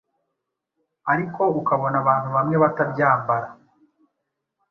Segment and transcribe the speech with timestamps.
[1.11, 3.47] ariko ukabona abantu bamwe batabyambara